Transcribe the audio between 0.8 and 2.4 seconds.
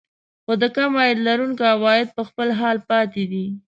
عاید لرونکو عوايد په